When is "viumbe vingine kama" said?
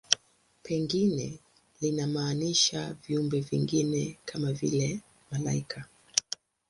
3.07-4.51